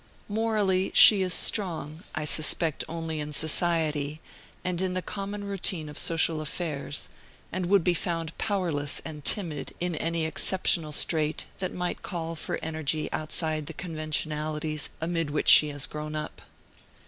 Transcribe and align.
Morally, 0.27 0.89
she 0.95 1.21
is 1.21 1.31
strong, 1.31 2.01
I 2.15 2.25
suspect, 2.25 2.83
only 2.89 3.19
in 3.19 3.33
society, 3.33 4.19
and 4.63 4.81
in 4.81 4.95
the 4.95 5.03
common 5.03 5.43
routine 5.43 5.87
of 5.89 5.95
social 5.95 6.41
affairs, 6.41 7.07
and 7.51 7.67
would 7.67 7.83
be 7.83 7.93
found 7.93 8.35
powerless 8.39 8.99
and 9.05 9.23
timid 9.23 9.75
in 9.79 9.93
any 9.93 10.25
exceptional 10.25 10.91
strait 10.91 11.45
that 11.59 11.71
might 11.71 12.01
call 12.01 12.35
for 12.35 12.57
energy 12.63 13.13
outside 13.13 13.59
of 13.59 13.65
the 13.67 13.73
conventionalities 13.73 14.89
amid 14.99 15.29
which 15.29 15.49
she 15.49 15.67
has 15.67 15.85
grown 15.85 16.15
up. 16.15 16.41